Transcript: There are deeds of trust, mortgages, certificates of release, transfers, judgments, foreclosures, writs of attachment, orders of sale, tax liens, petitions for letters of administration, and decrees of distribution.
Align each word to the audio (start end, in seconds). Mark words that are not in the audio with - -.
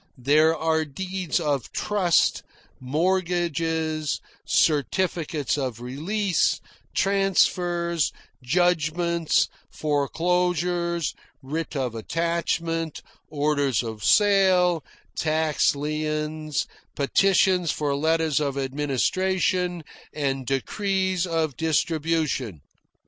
There 0.17 0.57
are 0.57 0.83
deeds 0.83 1.39
of 1.39 1.71
trust, 1.73 2.41
mortgages, 2.79 4.19
certificates 4.47 5.59
of 5.59 5.79
release, 5.79 6.59
transfers, 6.95 8.11
judgments, 8.41 9.47
foreclosures, 9.69 11.13
writs 11.43 11.75
of 11.75 11.93
attachment, 11.93 13.03
orders 13.29 13.83
of 13.83 14.03
sale, 14.03 14.83
tax 15.15 15.75
liens, 15.75 16.65
petitions 16.95 17.69
for 17.71 17.95
letters 17.95 18.39
of 18.39 18.57
administration, 18.57 19.83
and 20.11 20.47
decrees 20.47 21.27
of 21.27 21.55
distribution. 21.55 22.61